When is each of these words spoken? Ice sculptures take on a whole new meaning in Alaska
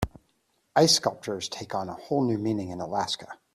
Ice 0.75 0.95
sculptures 0.95 1.47
take 1.47 1.75
on 1.75 1.87
a 1.87 1.93
whole 1.93 2.23
new 2.25 2.39
meaning 2.39 2.71
in 2.71 2.81
Alaska 2.81 3.37